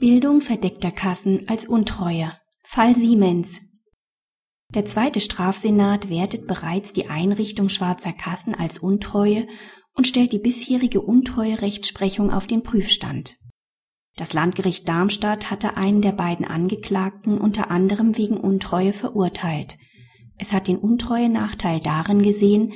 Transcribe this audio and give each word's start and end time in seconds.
Bildung 0.00 0.40
verdeckter 0.40 0.90
Kassen 0.90 1.46
als 1.46 1.66
Untreue. 1.66 2.32
Fall 2.62 2.96
Siemens. 2.96 3.60
Der 4.74 4.86
zweite 4.86 5.20
Strafsenat 5.20 6.08
wertet 6.08 6.46
bereits 6.46 6.94
die 6.94 7.10
Einrichtung 7.10 7.68
schwarzer 7.68 8.14
Kassen 8.14 8.54
als 8.54 8.78
Untreue 8.78 9.46
und 9.94 10.06
stellt 10.06 10.32
die 10.32 10.38
bisherige 10.38 11.02
Untreue-Rechtsprechung 11.02 12.32
auf 12.32 12.46
den 12.46 12.62
Prüfstand. 12.62 13.36
Das 14.16 14.32
Landgericht 14.32 14.88
Darmstadt 14.88 15.50
hatte 15.50 15.76
einen 15.76 16.00
der 16.00 16.12
beiden 16.12 16.46
Angeklagten 16.46 17.36
unter 17.36 17.70
anderem 17.70 18.16
wegen 18.16 18.38
Untreue 18.38 18.94
verurteilt. 18.94 19.76
Es 20.38 20.54
hat 20.54 20.66
den 20.66 20.78
Untreue-Nachteil 20.78 21.78
darin 21.80 22.22
gesehen, 22.22 22.72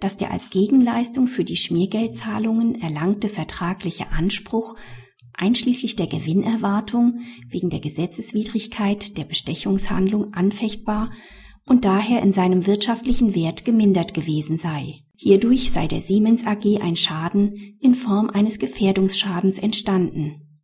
dass 0.00 0.16
der 0.16 0.32
als 0.32 0.50
Gegenleistung 0.50 1.28
für 1.28 1.44
die 1.44 1.56
Schmiergeldzahlungen 1.56 2.82
erlangte 2.82 3.28
vertragliche 3.28 4.10
Anspruch 4.10 4.74
einschließlich 5.34 5.96
der 5.96 6.06
Gewinnerwartung 6.06 7.20
wegen 7.48 7.70
der 7.70 7.80
Gesetzeswidrigkeit 7.80 9.16
der 9.18 9.24
Bestechungshandlung 9.24 10.32
anfechtbar 10.34 11.10
und 11.66 11.84
daher 11.84 12.22
in 12.22 12.32
seinem 12.32 12.66
wirtschaftlichen 12.66 13.34
Wert 13.34 13.64
gemindert 13.64 14.14
gewesen 14.14 14.58
sei. 14.58 15.00
Hierdurch 15.16 15.70
sei 15.70 15.86
der 15.86 16.00
Siemens 16.00 16.44
AG 16.44 16.80
ein 16.80 16.96
Schaden 16.96 17.76
in 17.80 17.94
Form 17.94 18.30
eines 18.30 18.58
Gefährdungsschadens 18.58 19.58
entstanden. 19.58 20.60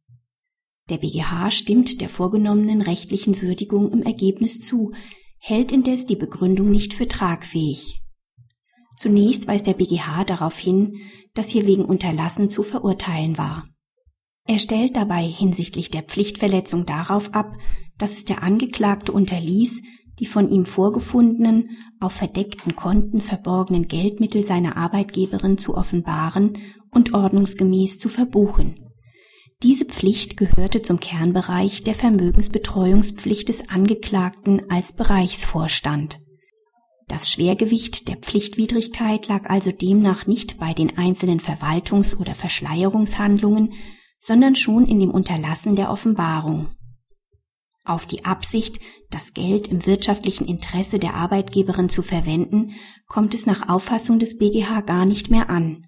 Der 0.90 0.98
BGH 0.98 1.52
stimmt 1.52 2.00
der 2.00 2.08
vorgenommenen 2.08 2.82
rechtlichen 2.82 3.40
Würdigung 3.40 3.92
im 3.92 4.02
Ergebnis 4.02 4.60
zu, 4.60 4.92
hält 5.38 5.72
indes 5.72 6.04
die 6.04 6.16
Begründung 6.16 6.70
nicht 6.70 6.94
für 6.94 7.06
tragfähig. 7.06 8.02
Zunächst 8.96 9.46
weist 9.46 9.66
der 9.66 9.74
BGH 9.74 10.24
darauf 10.24 10.58
hin, 10.58 10.96
dass 11.32 11.48
hier 11.48 11.66
wegen 11.66 11.84
Unterlassen 11.84 12.50
zu 12.50 12.62
verurteilen 12.62 13.38
war. 13.38 13.68
Er 14.46 14.58
stellt 14.58 14.96
dabei 14.96 15.22
hinsichtlich 15.22 15.90
der 15.90 16.02
Pflichtverletzung 16.02 16.86
darauf 16.86 17.34
ab, 17.34 17.56
dass 17.98 18.16
es 18.16 18.24
der 18.24 18.42
Angeklagte 18.42 19.12
unterließ, 19.12 19.82
die 20.18 20.26
von 20.26 20.50
ihm 20.50 20.66
vorgefundenen, 20.66 21.70
auf 21.98 22.12
verdeckten 22.12 22.76
Konten 22.76 23.20
verborgenen 23.20 23.88
Geldmittel 23.88 24.44
seiner 24.44 24.76
Arbeitgeberin 24.76 25.58
zu 25.58 25.76
offenbaren 25.76 26.58
und 26.90 27.14
ordnungsgemäß 27.14 27.98
zu 27.98 28.08
verbuchen. 28.08 28.90
Diese 29.62 29.84
Pflicht 29.84 30.38
gehörte 30.38 30.80
zum 30.80 31.00
Kernbereich 31.00 31.80
der 31.80 31.94
Vermögensbetreuungspflicht 31.94 33.48
des 33.50 33.68
Angeklagten 33.68 34.70
als 34.70 34.94
Bereichsvorstand. 34.94 36.18
Das 37.08 37.30
Schwergewicht 37.30 38.08
der 38.08 38.16
Pflichtwidrigkeit 38.16 39.28
lag 39.28 39.50
also 39.50 39.70
demnach 39.72 40.26
nicht 40.26 40.58
bei 40.58 40.72
den 40.72 40.96
einzelnen 40.96 41.40
Verwaltungs- 41.40 42.16
oder 42.16 42.34
Verschleierungshandlungen, 42.34 43.74
sondern 44.20 44.54
schon 44.54 44.86
in 44.86 45.00
dem 45.00 45.10
Unterlassen 45.10 45.74
der 45.74 45.90
Offenbarung. 45.90 46.68
Auf 47.84 48.06
die 48.06 48.24
Absicht, 48.24 48.78
das 49.10 49.32
Geld 49.32 49.68
im 49.68 49.86
wirtschaftlichen 49.86 50.46
Interesse 50.46 50.98
der 50.98 51.14
Arbeitgeberin 51.14 51.88
zu 51.88 52.02
verwenden, 52.02 52.72
kommt 53.08 53.34
es 53.34 53.46
nach 53.46 53.68
Auffassung 53.68 54.18
des 54.18 54.38
BGH 54.38 54.82
gar 54.82 55.06
nicht 55.06 55.30
mehr 55.30 55.50
an. 55.50 55.86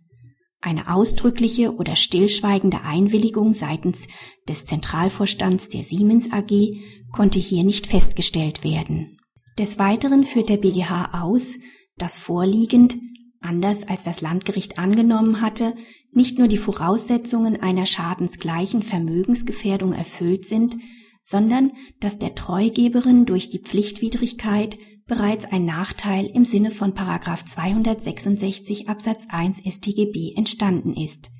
Eine 0.61 0.93
ausdrückliche 0.95 1.75
oder 1.75 1.97
stillschweigende 1.97 2.83
Einwilligung 2.83 3.53
seitens 3.53 4.07
des 4.49 4.65
Zentralvorstands 4.65 5.69
der 5.69 5.85
Siemens 5.85 6.33
AG 6.33 6.71
konnte 7.13 7.39
hier 7.39 7.65
nicht 7.65 7.87
festgestellt 7.87 8.65
werden. 8.65 9.19
Des 9.59 9.79
Weiteren 9.79 10.25
führt 10.25 10.49
der 10.49 10.57
BGH 10.57 11.21
aus, 11.23 11.55
dass 11.97 12.19
vorliegend, 12.19 12.97
anders 13.41 13.87
als 13.87 14.05
das 14.05 14.21
Landgericht 14.21 14.79
angenommen 14.79 15.41
hatte, 15.41 15.75
nicht 16.13 16.39
nur 16.39 16.49
die 16.49 16.59
Voraussetzungen 16.59 17.61
einer 17.61 17.87
schadensgleichen 17.87 18.83
Vermögensgefährdung 18.83 19.93
erfüllt 19.93 20.47
sind, 20.47 20.77
sondern 21.25 21.73
dass 22.01 22.19
der 22.19 22.35
Treugeberin 22.35 23.27
durch 23.27 23.51
die 23.51 23.61
Pflichtwidrigkeit 23.61 24.79
bereits 25.07 25.45
ein 25.47 25.65
Nachteil 25.65 26.27
im 26.27 26.45
Sinne 26.45 26.71
von 26.71 26.95
266 26.95 28.89
Absatz 28.89 29.27
1 29.29 29.63
StGB 29.67 30.35
entstanden 30.37 30.95
ist. 30.95 31.31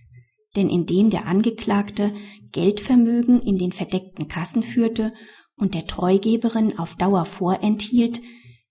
Denn 0.57 0.69
indem 0.69 1.11
der 1.11 1.27
Angeklagte 1.27 2.13
Geldvermögen 2.51 3.41
in 3.41 3.59
den 3.59 3.73
verdeckten 3.73 4.29
Kassen 4.29 4.63
führte 4.63 5.13
und 5.57 5.75
der 5.75 5.87
Treugeberin 5.87 6.79
auf 6.79 6.97
Dauer 6.97 7.25
vorenthielt, 7.25 8.21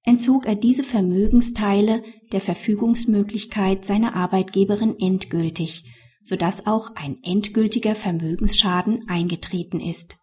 entzog 0.03 0.45
er 0.45 0.55
diese 0.55 0.83
Vermögensteile 0.83 2.03
der 2.31 2.41
Verfügungsmöglichkeit 2.41 3.85
seiner 3.85 4.15
Arbeitgeberin 4.15 4.95
endgültig, 4.99 5.83
sodass 6.23 6.67
auch 6.67 6.95
ein 6.95 7.17
endgültiger 7.23 7.95
Vermögensschaden 7.95 9.07
eingetreten 9.07 9.79
ist. 9.79 10.17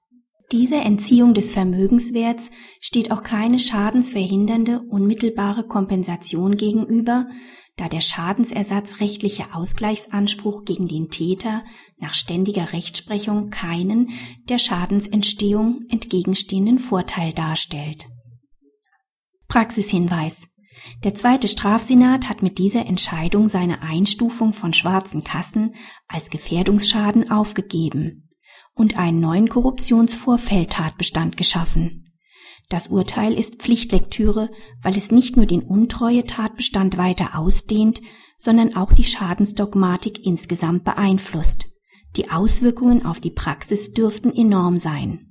Dieser 0.51 0.83
Entziehung 0.83 1.35
des 1.35 1.51
Vermögenswerts 1.51 2.51
steht 2.81 3.11
auch 3.13 3.23
keine 3.23 3.59
schadensverhindernde 3.59 4.81
unmittelbare 4.81 5.65
Kompensation 5.65 6.57
gegenüber, 6.57 7.27
da 7.77 7.89
der 7.89 8.01
schadensersatzrechtliche 8.01 9.55
Ausgleichsanspruch 9.55 10.65
gegen 10.65 10.89
den 10.89 11.11
Täter 11.11 11.65
nach 11.99 12.15
ständiger 12.15 12.73
Rechtsprechung 12.73 13.51
keinen 13.51 14.11
der 14.49 14.59
Schadensentstehung 14.59 15.81
entgegenstehenden 15.91 16.79
Vorteil 16.79 17.33
darstellt. 17.33 18.07
Praxishinweis 19.49 20.49
der 21.05 21.15
zweite 21.15 21.49
Strafsenat 21.49 22.29
hat 22.29 22.43
mit 22.43 22.59
dieser 22.59 22.87
Entscheidung 22.87 23.49
seine 23.49 23.83
Einstufung 23.83 24.53
von 24.53 24.73
schwarzen 24.73 25.25
Kassen 25.25 25.75
als 26.07 26.31
Gefährdungsschaden 26.31 27.31
aufgegeben 27.31 28.29
und 28.75 28.99
einen 28.99 29.21
neuen 29.21 29.49
Korruptionsvorfeldtatbestand 29.49 31.37
geschaffen. 31.37 32.13
Das 32.69 32.89
Urteil 32.89 33.33
ist 33.33 33.57
Pflichtlektüre, 33.57 34.51
weil 34.83 34.97
es 34.97 35.11
nicht 35.11 35.37
nur 35.37 35.47
den 35.47 35.63
Untreue-Tatbestand 35.63 36.99
weiter 36.99 37.39
ausdehnt, 37.39 38.03
sondern 38.37 38.77
auch 38.77 38.93
die 38.93 39.05
Schadensdogmatik 39.05 40.25
insgesamt 40.25 40.85
beeinflusst. 40.85 41.67
Die 42.17 42.31
Auswirkungen 42.31 43.05
auf 43.05 43.21
die 43.21 43.31
Praxis 43.31 43.93
dürften 43.93 44.33
enorm 44.35 44.79
sein 44.79 45.27